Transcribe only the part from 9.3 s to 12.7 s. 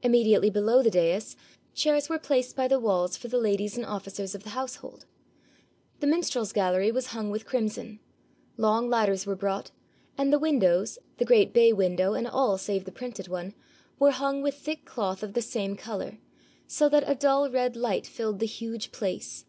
brought, and the windows, the great bay window and all